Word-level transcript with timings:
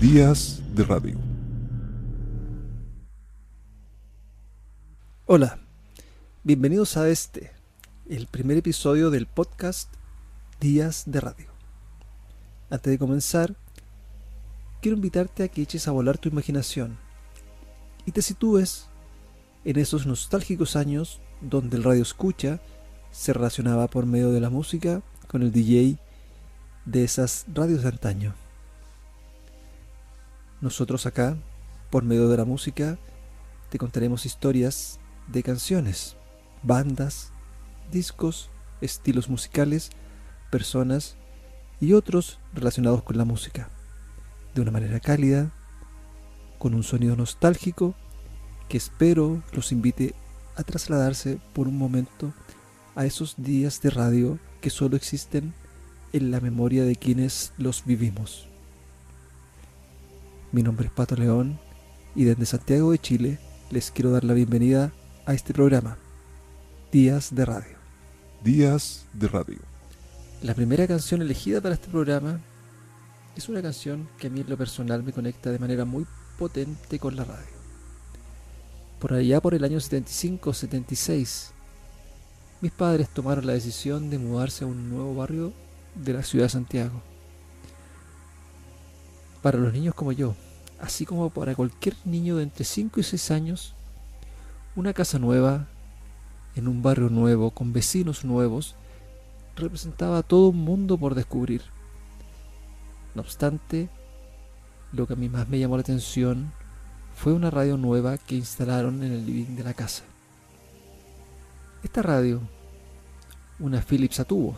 Días 0.00 0.60
de 0.74 0.84
radio. 0.84 1.16
Hola, 5.26 5.60
bienvenidos 6.42 6.96
a 6.96 7.08
este, 7.08 7.52
el 8.08 8.26
primer 8.26 8.56
episodio 8.56 9.10
del 9.10 9.26
podcast 9.26 9.92
Días 10.60 11.04
de 11.06 11.20
Radio. 11.20 11.46
Antes 12.68 12.90
de 12.90 12.98
comenzar, 12.98 13.54
quiero 14.80 14.96
invitarte 14.96 15.44
a 15.44 15.48
que 15.48 15.62
eches 15.62 15.86
a 15.86 15.92
volar 15.92 16.18
tu 16.18 16.28
imaginación 16.28 16.98
y 18.06 18.12
te 18.12 18.22
sitúes 18.22 18.88
en 19.64 19.78
esos 19.78 20.06
nostálgicos 20.06 20.74
años 20.74 21.20
donde 21.40 21.76
el 21.76 21.84
radio 21.84 22.02
escucha 22.02 22.60
se 23.12 23.32
relacionaba 23.32 23.86
por 23.86 24.06
medio 24.06 24.32
de 24.32 24.40
la 24.40 24.50
música 24.50 25.02
con 25.28 25.42
el 25.42 25.52
DJ 25.52 25.98
de 26.84 27.04
esas 27.04 27.44
radios 27.52 27.82
de 27.82 27.88
antaño. 27.88 28.34
Nosotros 30.60 31.06
acá, 31.06 31.36
por 31.90 32.02
medio 32.02 32.28
de 32.28 32.36
la 32.36 32.44
música, 32.44 32.98
te 33.68 33.78
contaremos 33.78 34.26
historias 34.26 34.98
de 35.28 35.42
canciones, 35.42 36.16
bandas, 36.62 37.32
discos, 37.90 38.50
estilos 38.80 39.28
musicales, 39.28 39.90
personas 40.50 41.16
y 41.80 41.92
otros 41.92 42.40
relacionados 42.54 43.02
con 43.02 43.18
la 43.18 43.24
música, 43.24 43.68
de 44.54 44.60
una 44.60 44.70
manera 44.70 45.00
cálida, 45.00 45.50
con 46.58 46.74
un 46.74 46.82
sonido 46.82 47.16
nostálgico 47.16 47.94
que 48.68 48.76
espero 48.76 49.42
los 49.52 49.72
invite 49.72 50.14
a 50.56 50.62
trasladarse 50.62 51.38
por 51.52 51.66
un 51.66 51.76
momento 51.76 52.32
a 52.94 53.06
esos 53.06 53.34
días 53.38 53.80
de 53.80 53.90
radio 53.90 54.38
que 54.60 54.70
solo 54.70 54.96
existen 54.96 55.54
en 56.12 56.30
la 56.30 56.40
memoria 56.40 56.84
de 56.84 56.96
quienes 56.96 57.52
los 57.58 57.84
vivimos. 57.84 58.48
Mi 60.52 60.62
nombre 60.62 60.86
es 60.86 60.92
Pato 60.92 61.16
León 61.16 61.58
y 62.14 62.24
desde 62.24 62.44
Santiago 62.44 62.92
de 62.92 62.98
Chile 62.98 63.38
les 63.70 63.90
quiero 63.90 64.10
dar 64.10 64.24
la 64.24 64.34
bienvenida 64.34 64.92
a 65.24 65.34
este 65.34 65.54
programa, 65.54 65.96
Días 66.90 67.34
de 67.34 67.44
Radio. 67.46 67.76
Días 68.44 69.06
de 69.14 69.28
radio. 69.28 69.60
La 70.42 70.52
primera 70.52 70.86
canción 70.86 71.22
elegida 71.22 71.60
para 71.60 71.74
este 71.74 71.88
programa 71.88 72.40
es 73.36 73.48
una 73.48 73.62
canción 73.62 74.08
que 74.18 74.26
a 74.26 74.30
mí 74.30 74.40
en 74.40 74.50
lo 74.50 74.58
personal 74.58 75.02
me 75.02 75.12
conecta 75.12 75.50
de 75.50 75.58
manera 75.58 75.84
muy 75.84 76.04
potente 76.38 76.98
con 76.98 77.16
la 77.16 77.24
radio. 77.24 77.56
Por 78.98 79.14
allá 79.14 79.40
por 79.40 79.54
el 79.54 79.64
año 79.64 79.78
75-76, 79.78 81.52
mis 82.62 82.70
padres 82.70 83.08
tomaron 83.08 83.44
la 83.44 83.54
decisión 83.54 84.08
de 84.08 84.18
mudarse 84.18 84.62
a 84.62 84.68
un 84.68 84.88
nuevo 84.88 85.16
barrio 85.16 85.52
de 85.96 86.12
la 86.12 86.22
ciudad 86.22 86.44
de 86.44 86.50
Santiago. 86.50 87.02
Para 89.42 89.58
los 89.58 89.72
niños 89.72 89.96
como 89.96 90.12
yo, 90.12 90.36
así 90.80 91.04
como 91.04 91.28
para 91.30 91.56
cualquier 91.56 91.96
niño 92.04 92.36
de 92.36 92.44
entre 92.44 92.64
5 92.64 93.00
y 93.00 93.02
6 93.02 93.30
años, 93.32 93.74
una 94.76 94.92
casa 94.92 95.18
nueva, 95.18 95.66
en 96.54 96.68
un 96.68 96.82
barrio 96.82 97.10
nuevo, 97.10 97.50
con 97.50 97.72
vecinos 97.72 98.24
nuevos, 98.24 98.76
representaba 99.56 100.22
todo 100.22 100.50
un 100.50 100.58
mundo 100.58 100.96
por 100.96 101.16
descubrir. 101.16 101.62
No 103.16 103.22
obstante, 103.22 103.88
lo 104.92 105.08
que 105.08 105.14
a 105.14 105.16
mí 105.16 105.28
más 105.28 105.48
me 105.48 105.58
llamó 105.58 105.76
la 105.76 105.82
atención 105.82 106.52
fue 107.16 107.32
una 107.32 107.50
radio 107.50 107.76
nueva 107.76 108.18
que 108.18 108.36
instalaron 108.36 109.02
en 109.02 109.12
el 109.12 109.26
living 109.26 109.56
de 109.56 109.64
la 109.64 109.74
casa. 109.74 110.04
Esta 111.82 112.00
radio, 112.00 112.40
una 113.58 113.82
Philips 113.82 114.20
a 114.20 114.24
tubo, 114.24 114.56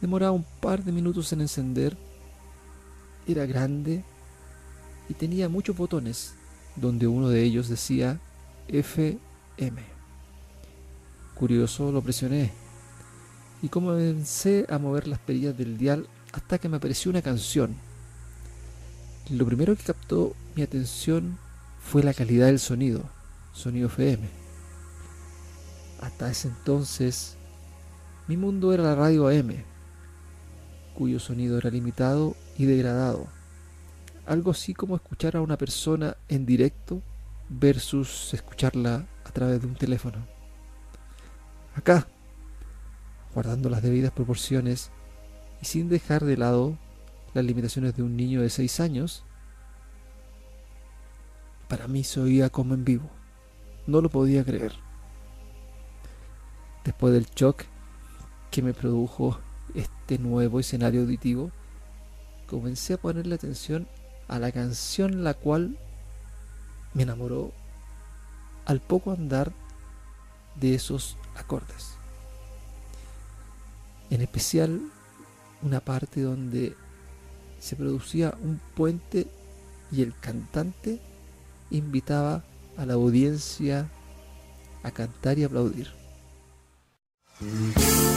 demoraba 0.00 0.32
un 0.32 0.44
par 0.60 0.84
de 0.84 0.92
minutos 0.92 1.32
en 1.32 1.40
encender 1.40 1.96
era 3.26 3.46
grande 3.46 4.04
y 5.08 5.14
tenía 5.14 5.48
muchos 5.48 5.76
botones, 5.76 6.34
donde 6.76 7.06
uno 7.06 7.28
de 7.28 7.42
ellos 7.42 7.68
decía 7.68 8.20
FM. 8.68 9.82
Curioso, 11.34 11.90
lo 11.90 12.00
presioné 12.00 12.52
y 13.60 13.68
comencé 13.68 14.66
a 14.68 14.78
mover 14.78 15.08
las 15.08 15.18
perillas 15.18 15.56
del 15.56 15.78
dial 15.78 16.06
hasta 16.32 16.58
que 16.58 16.68
me 16.68 16.76
apareció 16.76 17.10
una 17.10 17.22
canción. 17.22 17.74
Lo 19.30 19.46
primero 19.46 19.74
que 19.74 19.82
captó 19.82 20.34
mi 20.54 20.62
atención 20.62 21.38
fue 21.80 22.02
la 22.02 22.14
calidad 22.14 22.46
del 22.46 22.60
sonido, 22.60 23.02
sonido 23.52 23.88
FM. 23.88 24.43
Hasta 26.04 26.30
ese 26.30 26.48
entonces, 26.48 27.38
mi 28.28 28.36
mundo 28.36 28.74
era 28.74 28.82
la 28.82 28.94
radio 28.94 29.28
AM, 29.28 29.64
cuyo 30.92 31.18
sonido 31.18 31.56
era 31.56 31.70
limitado 31.70 32.36
y 32.58 32.66
degradado. 32.66 33.26
Algo 34.26 34.50
así 34.50 34.74
como 34.74 34.96
escuchar 34.96 35.34
a 35.34 35.40
una 35.40 35.56
persona 35.56 36.18
en 36.28 36.44
directo 36.44 37.00
versus 37.48 38.34
escucharla 38.34 39.06
a 39.24 39.30
través 39.30 39.62
de 39.62 39.66
un 39.66 39.76
teléfono. 39.76 40.26
Acá, 41.74 42.06
guardando 43.34 43.70
las 43.70 43.82
debidas 43.82 44.12
proporciones 44.12 44.90
y 45.62 45.64
sin 45.64 45.88
dejar 45.88 46.26
de 46.26 46.36
lado 46.36 46.78
las 47.32 47.46
limitaciones 47.46 47.96
de 47.96 48.02
un 48.02 48.14
niño 48.14 48.42
de 48.42 48.50
6 48.50 48.78
años, 48.80 49.24
para 51.66 51.88
mí 51.88 52.04
se 52.04 52.20
oía 52.20 52.50
como 52.50 52.74
en 52.74 52.84
vivo. 52.84 53.08
No 53.86 54.02
lo 54.02 54.10
podía 54.10 54.44
creer. 54.44 54.84
Después 56.84 57.14
del 57.14 57.26
shock 57.34 57.64
que 58.50 58.62
me 58.62 58.74
produjo 58.74 59.38
este 59.74 60.18
nuevo 60.18 60.60
escenario 60.60 61.00
auditivo, 61.00 61.50
comencé 62.46 62.94
a 62.94 62.98
ponerle 62.98 63.34
atención 63.34 63.88
a 64.28 64.38
la 64.38 64.52
canción 64.52 65.24
la 65.24 65.34
cual 65.34 65.78
me 66.92 67.02
enamoró 67.02 67.52
al 68.66 68.80
poco 68.80 69.12
andar 69.12 69.52
de 70.56 70.74
esos 70.74 71.16
acordes. 71.34 71.94
En 74.10 74.20
especial 74.20 74.80
una 75.62 75.80
parte 75.80 76.20
donde 76.20 76.76
se 77.58 77.76
producía 77.76 78.34
un 78.42 78.60
puente 78.74 79.26
y 79.90 80.02
el 80.02 80.14
cantante 80.18 81.00
invitaba 81.70 82.44
a 82.76 82.84
la 82.84 82.94
audiencia 82.94 83.88
a 84.82 84.90
cantar 84.90 85.38
y 85.38 85.44
aplaudir. 85.44 86.03
Mm-hmm. 87.42 88.13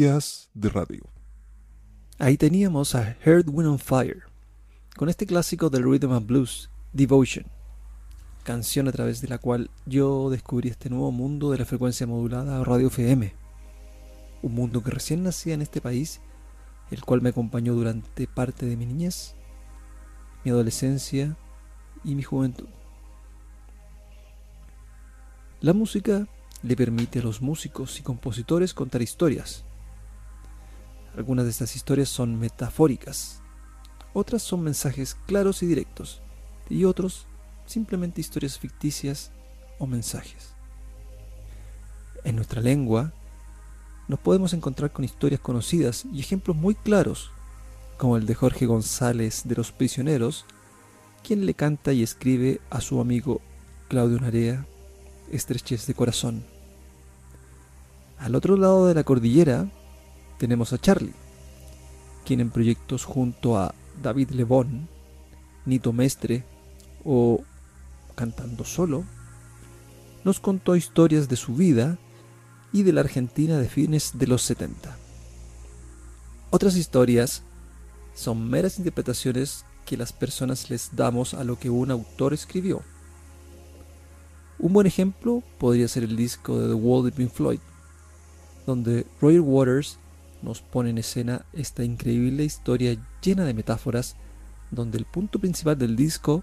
De 0.00 0.70
Radio. 0.70 1.02
Ahí 2.18 2.38
teníamos 2.38 2.94
a 2.94 3.18
Heard 3.22 3.50
Wind 3.50 3.68
on 3.68 3.78
Fire, 3.78 4.22
con 4.96 5.10
este 5.10 5.26
clásico 5.26 5.68
del 5.68 5.84
Rhythm 5.84 6.12
and 6.12 6.26
Blues, 6.26 6.70
Devotion, 6.94 7.44
canción 8.42 8.88
a 8.88 8.92
través 8.92 9.20
de 9.20 9.28
la 9.28 9.36
cual 9.36 9.68
yo 9.84 10.30
descubrí 10.30 10.70
este 10.70 10.88
nuevo 10.88 11.12
mundo 11.12 11.50
de 11.50 11.58
la 11.58 11.66
frecuencia 11.66 12.06
modulada 12.06 12.64
radio 12.64 12.86
FM. 12.86 13.34
Un 14.40 14.54
mundo 14.54 14.82
que 14.82 14.90
recién 14.90 15.22
nacía 15.22 15.52
en 15.52 15.60
este 15.60 15.82
país, 15.82 16.22
el 16.90 17.04
cual 17.04 17.20
me 17.20 17.28
acompañó 17.28 17.74
durante 17.74 18.26
parte 18.26 18.64
de 18.64 18.78
mi 18.78 18.86
niñez, 18.86 19.34
mi 20.46 20.50
adolescencia 20.50 21.36
y 22.04 22.14
mi 22.14 22.22
juventud. 22.22 22.68
La 25.60 25.74
música 25.74 26.26
le 26.62 26.74
permite 26.74 27.18
a 27.18 27.22
los 27.22 27.42
músicos 27.42 28.00
y 28.00 28.02
compositores 28.02 28.72
contar 28.72 29.02
historias, 29.02 29.66
algunas 31.16 31.44
de 31.44 31.50
estas 31.50 31.76
historias 31.76 32.08
son 32.08 32.38
metafóricas, 32.38 33.40
otras 34.12 34.42
son 34.42 34.62
mensajes 34.62 35.16
claros 35.26 35.62
y 35.62 35.66
directos, 35.66 36.22
y 36.68 36.84
otros 36.84 37.26
simplemente 37.66 38.20
historias 38.20 38.58
ficticias 38.58 39.30
o 39.78 39.86
mensajes. 39.86 40.54
En 42.24 42.36
nuestra 42.36 42.60
lengua 42.60 43.12
nos 44.08 44.18
podemos 44.18 44.52
encontrar 44.52 44.92
con 44.92 45.04
historias 45.04 45.40
conocidas 45.40 46.04
y 46.12 46.20
ejemplos 46.20 46.56
muy 46.56 46.74
claros, 46.74 47.30
como 47.96 48.16
el 48.16 48.26
de 48.26 48.34
Jorge 48.34 48.66
González 48.66 49.42
de 49.44 49.54
los 49.54 49.72
Prisioneros, 49.72 50.46
quien 51.22 51.46
le 51.46 51.54
canta 51.54 51.92
y 51.92 52.02
escribe 52.02 52.60
a 52.70 52.80
su 52.80 53.00
amigo 53.00 53.40
Claudio 53.88 54.18
Narea 54.18 54.66
Estrechez 55.30 55.86
de 55.86 55.94
Corazón. 55.94 56.44
Al 58.18 58.34
otro 58.34 58.56
lado 58.56 58.86
de 58.86 58.94
la 58.94 59.04
cordillera 59.04 59.68
tenemos 60.40 60.72
a 60.72 60.78
Charlie, 60.78 61.12
quien 62.24 62.40
en 62.40 62.50
proyectos 62.50 63.04
junto 63.04 63.58
a 63.58 63.74
David 64.02 64.30
Lebón, 64.30 64.88
Nito 65.66 65.92
Mestre 65.92 66.46
o 67.04 67.44
cantando 68.14 68.64
solo, 68.64 69.04
nos 70.24 70.40
contó 70.40 70.76
historias 70.76 71.28
de 71.28 71.36
su 71.36 71.54
vida 71.54 71.98
y 72.72 72.84
de 72.84 72.94
la 72.94 73.02
Argentina 73.02 73.58
de 73.58 73.68
fines 73.68 74.12
de 74.14 74.26
los 74.26 74.40
70. 74.42 74.96
Otras 76.48 76.74
historias 76.74 77.42
son 78.14 78.48
meras 78.48 78.78
interpretaciones 78.78 79.66
que 79.84 79.98
las 79.98 80.14
personas 80.14 80.70
les 80.70 80.96
damos 80.96 81.34
a 81.34 81.44
lo 81.44 81.58
que 81.58 81.68
un 81.68 81.90
autor 81.90 82.32
escribió. 82.32 82.80
Un 84.58 84.72
buen 84.72 84.86
ejemplo 84.86 85.42
podría 85.58 85.86
ser 85.86 86.04
el 86.04 86.16
disco 86.16 86.58
de 86.58 86.68
The 86.68 86.74
Wall 86.74 87.04
de 87.04 87.12
Pink 87.12 87.30
Floyd, 87.30 87.60
donde 88.66 89.06
Roger 89.20 89.42
Waters 89.42 89.98
nos 90.42 90.62
pone 90.62 90.90
en 90.90 90.98
escena 90.98 91.44
esta 91.52 91.84
increíble 91.84 92.44
historia 92.44 92.96
llena 93.22 93.44
de 93.44 93.54
metáforas, 93.54 94.16
donde 94.70 94.98
el 94.98 95.04
punto 95.04 95.38
principal 95.38 95.78
del 95.78 95.96
disco, 95.96 96.42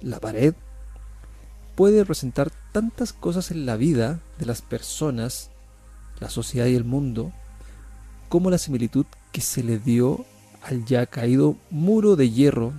la 0.00 0.20
pared, 0.20 0.54
puede 1.74 2.00
representar 2.00 2.50
tantas 2.72 3.12
cosas 3.12 3.50
en 3.50 3.66
la 3.66 3.76
vida 3.76 4.20
de 4.38 4.46
las 4.46 4.62
personas, 4.62 5.50
la 6.20 6.30
sociedad 6.30 6.66
y 6.66 6.74
el 6.74 6.84
mundo, 6.84 7.32
como 8.28 8.50
la 8.50 8.58
similitud 8.58 9.06
que 9.32 9.40
se 9.40 9.62
le 9.62 9.78
dio 9.78 10.24
al 10.62 10.84
ya 10.84 11.06
caído 11.06 11.56
muro 11.70 12.16
de 12.16 12.30
hierro 12.30 12.72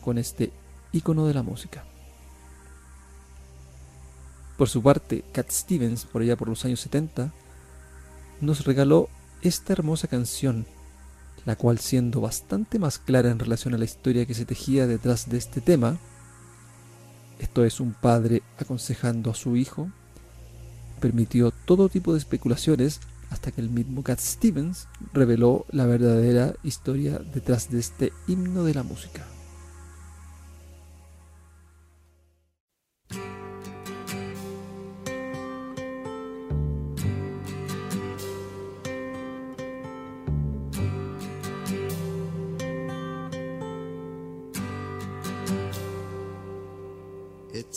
con 0.00 0.18
este 0.18 0.52
icono 0.92 1.26
de 1.26 1.34
la 1.34 1.42
música. 1.42 1.84
Por 4.56 4.68
su 4.68 4.82
parte, 4.82 5.24
Cat 5.32 5.50
Stevens, 5.50 6.04
por 6.04 6.22
allá 6.22 6.36
por 6.36 6.48
los 6.48 6.64
años 6.64 6.80
70, 6.80 7.32
nos 8.40 8.64
regaló 8.64 9.08
esta 9.42 9.72
hermosa 9.72 10.08
canción, 10.08 10.66
la 11.44 11.56
cual 11.56 11.78
siendo 11.78 12.20
bastante 12.20 12.78
más 12.78 12.98
clara 12.98 13.30
en 13.30 13.38
relación 13.38 13.74
a 13.74 13.78
la 13.78 13.84
historia 13.84 14.26
que 14.26 14.34
se 14.34 14.44
tejía 14.44 14.86
detrás 14.86 15.28
de 15.28 15.38
este 15.38 15.60
tema, 15.60 15.98
esto 17.38 17.64
es 17.64 17.80
un 17.80 17.92
padre 17.92 18.42
aconsejando 18.58 19.30
a 19.30 19.34
su 19.34 19.56
hijo, 19.56 19.90
permitió 21.00 21.50
todo 21.50 21.88
tipo 21.88 22.12
de 22.12 22.20
especulaciones 22.20 23.00
hasta 23.30 23.50
que 23.50 23.60
el 23.60 23.70
mismo 23.70 24.02
Cat 24.02 24.20
Stevens 24.20 24.86
reveló 25.12 25.66
la 25.70 25.86
verdadera 25.86 26.54
historia 26.62 27.18
detrás 27.18 27.70
de 27.70 27.80
este 27.80 28.12
himno 28.28 28.62
de 28.62 28.74
la 28.74 28.84
música. 28.84 29.31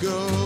Go. 0.00 0.45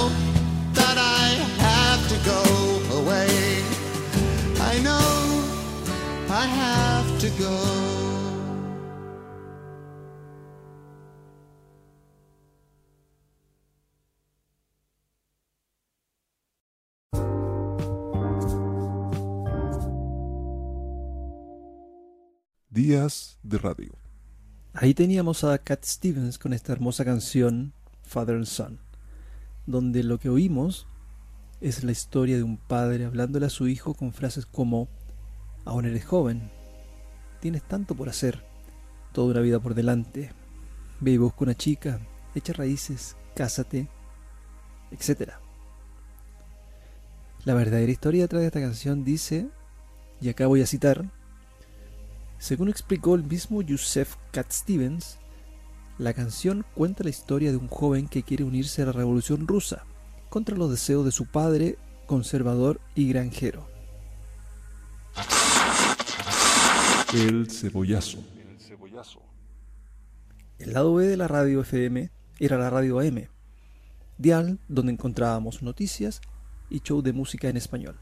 Días 22.83 23.37
de 23.43 23.59
Radio. 23.59 23.93
Ahí 24.73 24.95
teníamos 24.95 25.43
a 25.43 25.55
Cat 25.59 25.85
Stevens 25.85 26.39
con 26.39 26.51
esta 26.51 26.73
hermosa 26.73 27.05
canción 27.05 27.73
Father 28.01 28.35
and 28.35 28.45
Son, 28.45 28.79
donde 29.67 30.03
lo 30.03 30.17
que 30.17 30.29
oímos 30.29 30.87
es 31.59 31.83
la 31.83 31.91
historia 31.91 32.37
de 32.37 32.41
un 32.41 32.57
padre 32.57 33.05
hablándole 33.05 33.45
a 33.45 33.51
su 33.51 33.67
hijo 33.67 33.93
con 33.93 34.13
frases 34.13 34.47
como 34.47 34.89
Aún 35.63 35.85
eres 35.85 36.03
joven, 36.05 36.49
tienes 37.39 37.61
tanto 37.61 37.93
por 37.93 38.09
hacer, 38.09 38.43
toda 39.11 39.29
una 39.29 39.41
vida 39.41 39.59
por 39.59 39.75
delante, 39.75 40.31
ve 41.01 41.11
y 41.11 41.17
busca 41.17 41.43
una 41.43 41.53
chica, 41.53 41.99
echa 42.33 42.51
raíces, 42.53 43.15
cásate, 43.35 43.89
etc. 44.89 45.33
La 47.45 47.53
verdadera 47.53 47.91
historia 47.91 48.23
detrás 48.23 48.41
de 48.41 48.47
esta 48.47 48.59
canción 48.59 49.03
dice, 49.03 49.49
y 50.19 50.29
acá 50.29 50.47
voy 50.47 50.63
a 50.63 50.65
citar, 50.65 51.20
según 52.41 52.69
explicó 52.69 53.13
el 53.13 53.23
mismo 53.23 53.61
Yusef 53.61 54.15
Cat 54.31 54.51
Stevens, 54.51 55.19
la 55.99 56.11
canción 56.15 56.65
cuenta 56.73 57.03
la 57.03 57.11
historia 57.11 57.51
de 57.51 57.57
un 57.57 57.67
joven 57.67 58.07
que 58.07 58.23
quiere 58.23 58.43
unirse 58.43 58.81
a 58.81 58.85
la 58.87 58.93
revolución 58.93 59.47
rusa 59.47 59.85
contra 60.27 60.57
los 60.57 60.71
deseos 60.71 61.05
de 61.05 61.11
su 61.11 61.27
padre, 61.27 61.77
conservador 62.07 62.81
y 62.95 63.07
granjero. 63.09 63.69
El 67.13 67.51
cebollazo. 67.51 68.23
El 70.57 70.73
lado 70.73 70.95
B 70.95 71.05
de 71.05 71.17
la 71.17 71.27
radio 71.27 71.61
FM 71.61 72.09
era 72.39 72.57
la 72.57 72.71
radio 72.71 72.99
AM, 73.01 73.27
dial 74.17 74.59
donde 74.67 74.93
encontrábamos 74.93 75.61
noticias 75.61 76.21
y 76.71 76.79
show 76.79 77.03
de 77.03 77.13
música 77.13 77.49
en 77.49 77.57
español. 77.57 77.99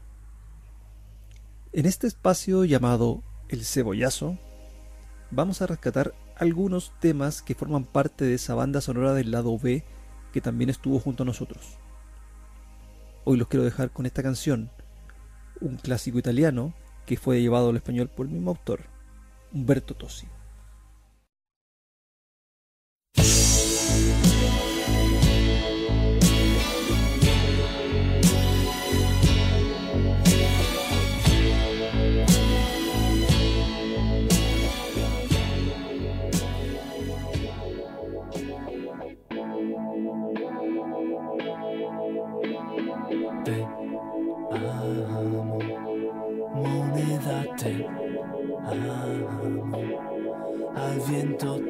En 1.74 1.84
este 1.84 2.06
espacio 2.06 2.64
llamado 2.64 3.22
El 3.50 3.64
Cebollazo, 3.64 4.38
vamos 5.32 5.60
a 5.60 5.66
rescatar 5.66 6.14
algunos 6.36 6.92
temas 7.00 7.42
que 7.42 7.56
forman 7.56 7.84
parte 7.84 8.24
de 8.24 8.34
esa 8.34 8.54
banda 8.54 8.80
sonora 8.80 9.12
del 9.12 9.32
lado 9.32 9.58
B 9.58 9.82
que 10.32 10.40
también 10.40 10.70
estuvo 10.70 11.00
junto 11.00 11.24
a 11.24 11.26
nosotros. 11.26 11.76
Hoy 13.24 13.38
los 13.38 13.48
quiero 13.48 13.64
dejar 13.64 13.90
con 13.90 14.06
esta 14.06 14.22
canción, 14.22 14.70
un 15.60 15.78
clásico 15.78 16.16
italiano 16.16 16.74
que 17.06 17.16
fue 17.16 17.42
llevado 17.42 17.70
al 17.70 17.76
español 17.76 18.08
por 18.08 18.26
el 18.26 18.32
mismo 18.32 18.52
autor, 18.52 18.82
Umberto 19.52 19.94
Tosi. 19.94 20.28
te 43.44 43.66
amo, 44.52 45.58
moneda 46.54 47.38
te 47.56 47.86
amo, 48.66 49.76
al 50.74 50.96
viento 51.08 51.48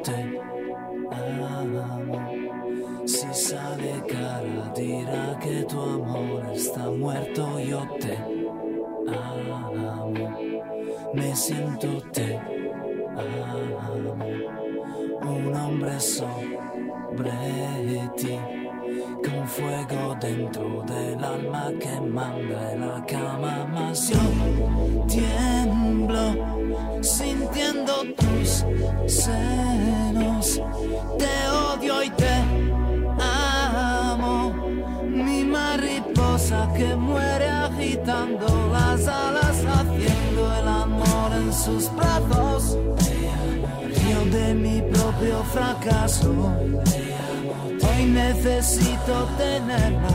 Hoy 46.23 48.05
necesito 48.05 49.27
tenerla. 49.37 50.09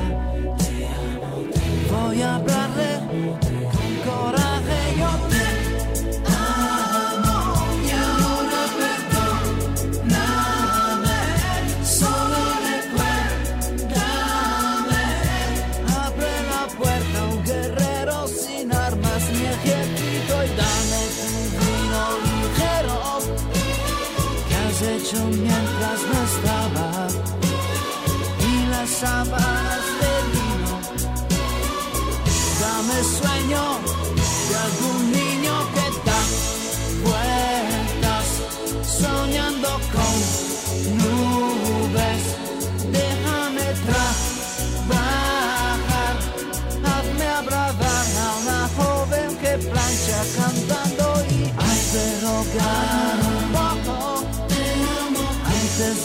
Voy 1.90 2.23
a 2.23 2.37
hablarle 2.37 2.56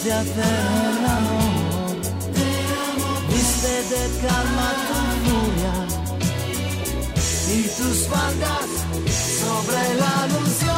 de 0.04 0.14
hacer 0.14 0.36
el 0.36 1.06
amor. 1.06 1.96
Viste 3.30 3.74
de 3.92 4.04
calma 4.22 4.68
tu 4.88 4.98
furia 5.24 5.76
y 7.54 7.62
tus 7.68 8.08
faldas 8.08 8.70
sobre 9.40 9.96
la 10.00 10.28
luz. 10.28 10.71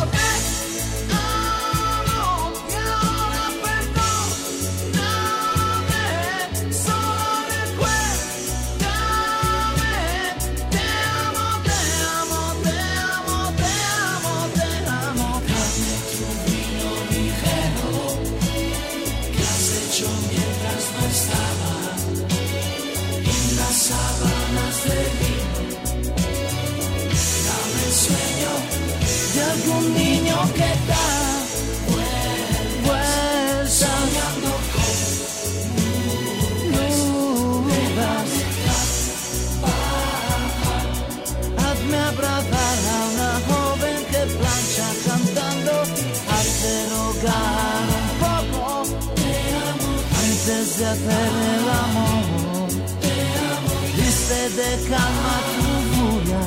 De 54.55 54.87
calma 54.87 55.35
tu 55.55 55.67
furia 55.93 56.45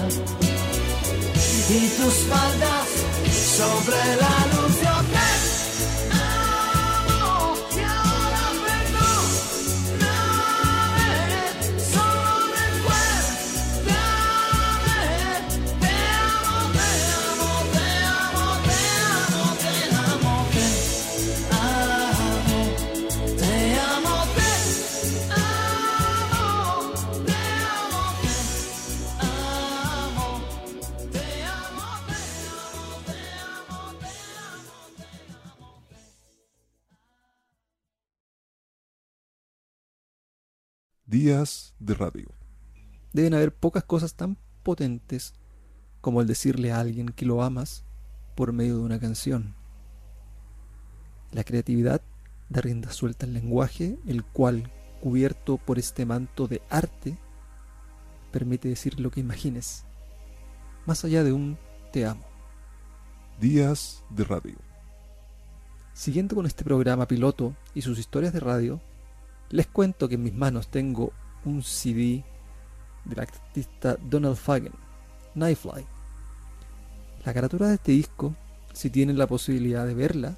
y 1.69 1.89
tus 1.89 2.15
faldas 2.31 2.89
sobre 3.57 4.17
la 4.21 4.37
luz. 4.53 4.96
Días 41.19 41.73
de 41.79 41.95
radio. 41.95 42.29
Deben 43.15 43.33
haber 43.33 43.55
pocas 43.55 43.83
cosas 43.85 44.17
tan 44.17 44.37
potentes 44.63 45.33
como 46.03 46.21
el 46.21 46.27
decirle 46.27 46.73
a 46.73 46.81
alguien 46.81 47.09
que 47.09 47.25
lo 47.25 47.43
amas 47.43 47.87
por 48.35 48.53
medio 48.53 48.77
de 48.77 48.83
una 48.83 49.01
canción. 49.01 49.55
La 51.33 51.43
creatividad 51.43 52.03
da 52.51 52.61
rienda 52.61 52.93
suelta 52.93 53.25
al 53.25 53.33
lenguaje, 53.33 53.99
el 54.07 54.25
cual, 54.25 54.71
cubierto 55.01 55.57
por 55.57 55.79
este 55.79 56.05
manto 56.05 56.49
de 56.49 56.61
arte, 56.69 57.17
permite 58.31 58.69
decir 58.69 59.01
lo 59.01 59.11
que 59.11 59.21
imagines, 59.21 59.87
más 60.85 61.03
allá 61.03 61.25
de 61.25 61.33
un 61.33 61.57
te 61.95 62.05
amo. 62.05 62.27
Días 63.41 64.05
de 64.11 64.23
radio. 64.25 64.59
Siguiendo 65.95 66.37
con 66.37 66.45
este 66.45 66.63
programa 66.63 67.09
piloto 67.09 67.57
y 67.73 67.81
sus 67.81 67.99
historias 67.99 68.35
de 68.35 68.41
radio, 68.41 68.83
les 69.51 69.67
cuento 69.67 70.09
que 70.09 70.17
en 70.17 70.23
mis 70.23 70.35
manos 70.35 70.69
tengo 70.69 71.13
un 71.45 71.63
CD 71.63 72.25
del 73.05 73.21
artista 73.21 73.97
Donald 74.03 74.37
Fagen, 74.37 74.73
Nightfly. 75.35 75.85
La 77.25 77.35
carátula 77.35 77.69
de 77.69 77.75
este 77.75 77.93
disco, 77.93 78.35
si 78.73 78.91
tienen 78.91 79.19
la 79.19 79.27
posibilidad 79.27 79.87
de 79.87 79.95
verla, 79.95 80.37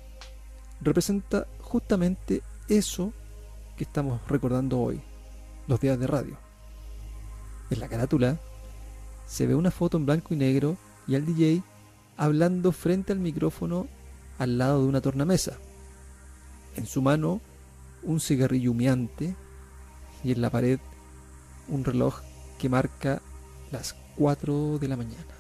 representa 0.81 1.47
justamente 1.61 2.43
eso 2.69 3.13
que 3.77 3.85
estamos 3.85 4.21
recordando 4.29 4.81
hoy, 4.81 5.01
los 5.67 5.81
días 5.81 5.99
de 5.99 6.07
radio. 6.07 6.39
En 7.71 7.81
la 7.81 7.89
carátula 7.89 8.39
se 9.27 9.47
ve 9.47 9.55
una 9.55 9.71
foto 9.71 9.97
en 9.97 10.07
blanco 10.07 10.35
y 10.35 10.37
negro 10.37 10.77
y 11.07 11.15
al 11.15 11.27
DJ 11.27 11.63
hablando 12.17 12.73
frente 12.73 13.13
al 13.13 13.21
micrófono 13.21 13.87
al 14.39 14.59
lado 14.59 14.83
de 14.83 14.89
una 14.89 15.01
tornamesa. 15.01 15.59
En 16.77 16.87
su 16.87 17.03
mano 17.03 17.41
un 18.03 18.21
cigarrillo 18.21 18.73
humeante 18.73 19.35
y 20.25 20.33
en 20.33 20.41
la 20.41 20.51
pared 20.51 20.79
un 21.69 21.85
reloj 21.85 22.21
que 22.59 22.69
marca 22.69 23.23
las 23.71 23.95
4 24.17 24.79
de 24.79 24.89
la 24.89 24.97
mañana. 24.97 25.38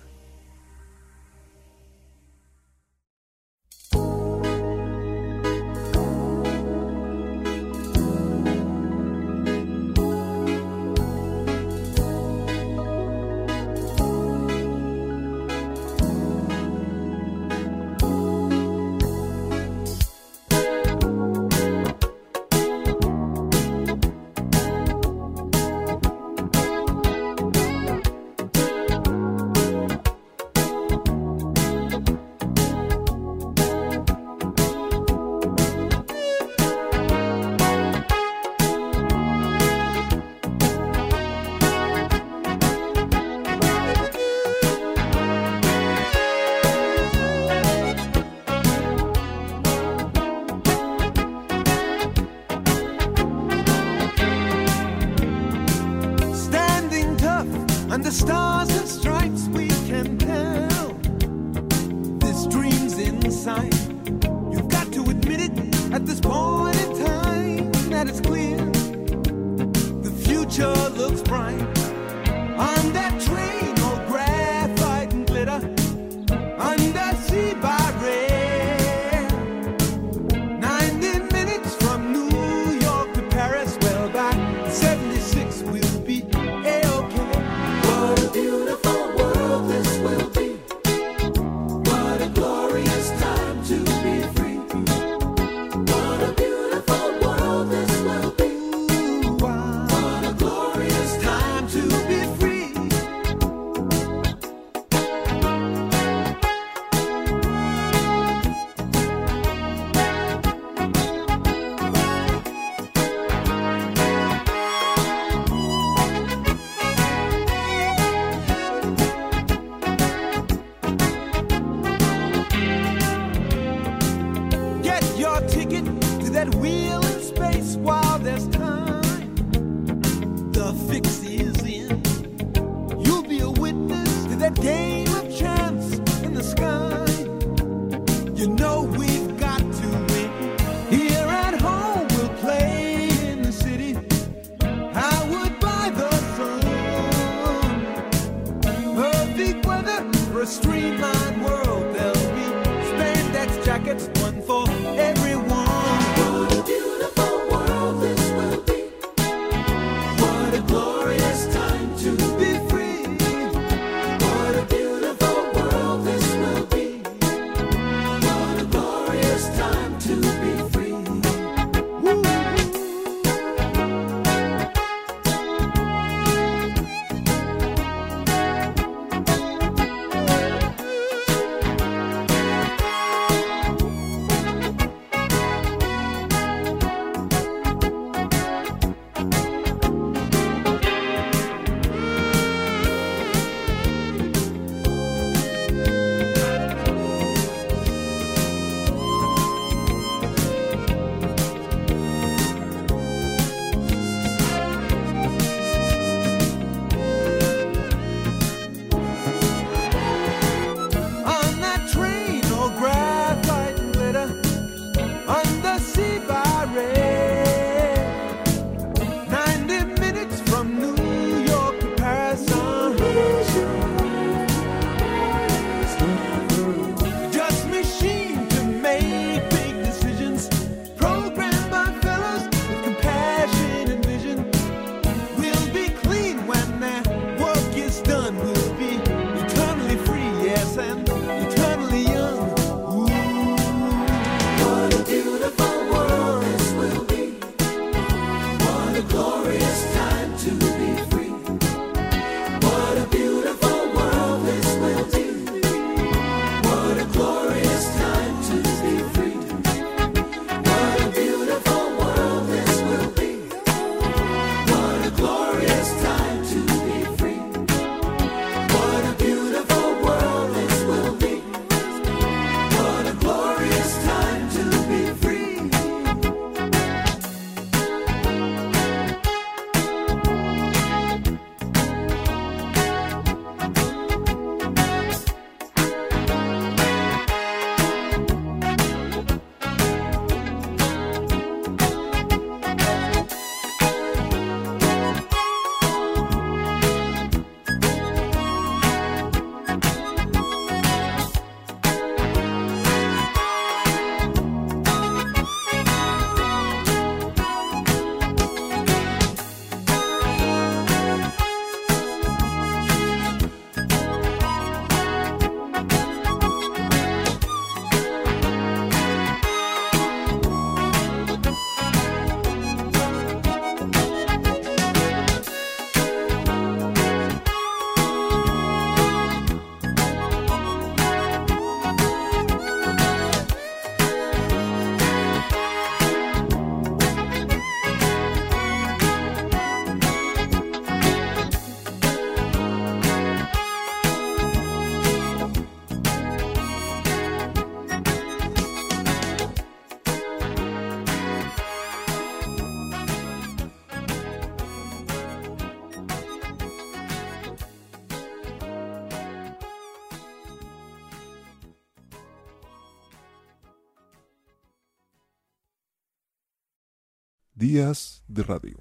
De 367.69 368.43
Radio. 368.45 368.79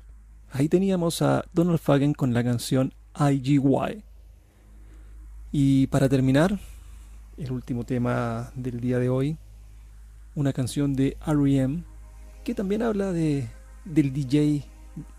Ahí 0.50 0.70
teníamos 0.70 1.22
a 1.22 1.44
Donald 1.52 1.78
Fagen 1.78 2.14
con 2.14 2.34
la 2.34 2.42
canción 2.42 2.94
IGY. 3.20 4.02
Y 5.52 5.88
para 5.88 6.08
terminar, 6.08 6.58
el 7.38 7.52
último 7.52 7.84
tema 7.84 8.50
del 8.56 8.80
día 8.80 8.98
de 8.98 9.10
hoy, 9.10 9.38
una 10.36 10.54
canción 10.54 10.94
de 10.94 11.18
REM 11.26 11.84
que 12.46 12.56
también 12.56 12.82
habla 12.82 13.12
de, 13.12 13.50
del 13.84 14.14
DJ, 14.14 14.64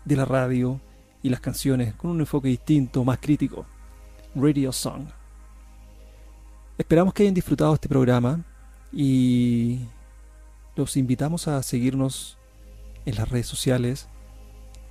de 0.03 0.15
la 0.15 0.25
radio 0.25 0.81
y 1.21 1.29
las 1.29 1.39
canciones 1.39 1.93
con 1.93 2.09
un 2.09 2.21
enfoque 2.21 2.47
distinto, 2.47 3.03
más 3.03 3.19
crítico. 3.19 3.67
Radio 4.33 4.71
Song. 4.71 5.03
Esperamos 6.75 7.13
que 7.13 7.21
hayan 7.21 7.35
disfrutado 7.35 7.75
este 7.75 7.87
programa 7.87 8.43
y 8.91 9.81
los 10.75 10.97
invitamos 10.97 11.47
a 11.47 11.61
seguirnos 11.61 12.38
en 13.05 13.15
las 13.15 13.29
redes 13.29 13.47
sociales 13.47 14.07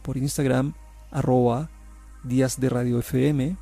por 0.03 0.17
Instagram 0.17 0.75
arroba 1.11 1.71
días 2.25 2.61
de 2.61 2.69
radio 2.69 2.99
FM 2.99 3.57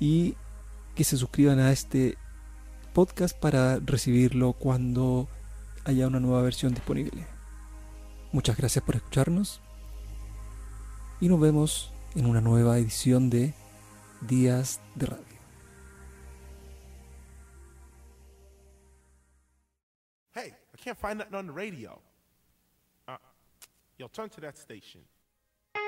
y 0.00 0.36
que 0.94 1.04
se 1.04 1.16
suscriban 1.16 1.58
a 1.58 1.72
este 1.72 2.16
podcast 2.92 3.38
para 3.38 3.78
recibirlo 3.78 4.52
cuando 4.52 5.28
haya 5.84 6.06
una 6.06 6.20
nueva 6.20 6.42
versión 6.42 6.74
disponible. 6.74 7.26
Muchas 8.32 8.56
gracias 8.56 8.84
por 8.84 8.96
escucharnos 8.96 9.60
y 11.20 11.28
nos 11.28 11.40
vemos 11.40 11.92
en 12.14 12.26
una 12.26 12.40
nueva 12.40 12.78
edición 12.78 13.30
de 13.30 13.54
Días 14.20 14.80
de 14.96 15.06
Radio. 15.06 15.24
Hey, 20.34 20.54
I 20.74 20.76
can't 20.76 20.98
find 20.98 21.18
nothing 21.18 21.34
on 21.34 21.46
the 21.46 21.52
radio. 21.52 22.00
Yo, 23.98 24.06
turn 24.06 24.28
to 24.28 24.40
that 24.40 24.56
station. 24.56 25.00
The 25.74 25.80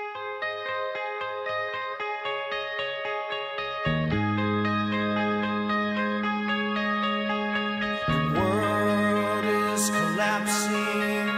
world 8.35 9.45
is 9.45 9.91
collapsing 9.91 11.29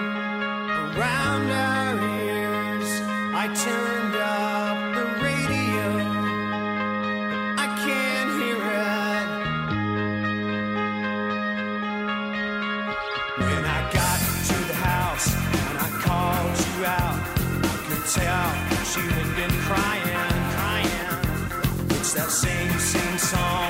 around 0.96 1.50
our 1.50 2.00
ears. 2.24 2.90
I 3.34 3.48
turned 3.54 3.81
that 22.14 22.30
same, 22.30 22.78
same 22.78 23.18
song 23.18 23.61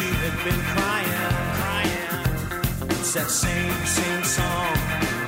she 0.00 0.06
had 0.24 0.36
been 0.44 0.60
crying, 0.72 1.34
crying. 1.60 2.90
It's 2.90 3.12
that 3.14 3.30
same, 3.30 3.74
same 3.98 4.24
song. 4.24 4.72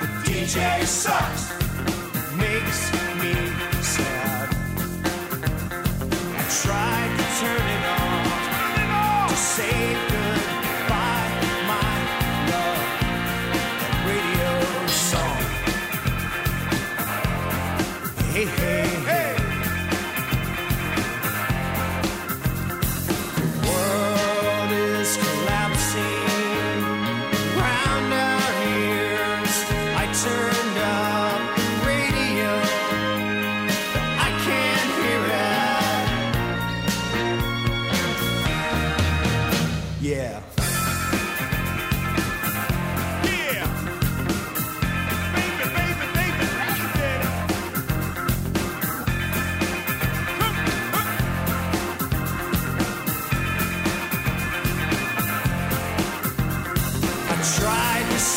The 0.01 0.09
DJ 0.27 0.85
sucks, 0.85 1.45
makes 2.45 2.81
me 3.21 3.52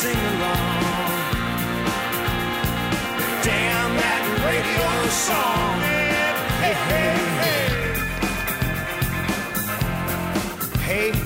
sing 0.02 0.14
along. 0.14 0.82
Damn 3.42 3.96
that 4.02 4.24
radio 4.44 5.08
song. 5.08 5.80
Hey, 6.60 6.74
hey, 6.90 7.16
hey. 7.40 7.68
Hey. 11.12 11.25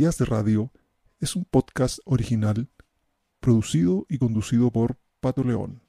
Días 0.00 0.16
de 0.16 0.24
Radio 0.24 0.72
es 1.18 1.36
un 1.36 1.44
podcast 1.44 1.98
original 2.06 2.70
producido 3.38 4.06
y 4.08 4.16
conducido 4.16 4.70
por 4.70 4.96
Pato 5.20 5.44
León. 5.44 5.82